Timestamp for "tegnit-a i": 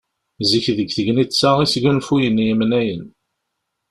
0.95-1.65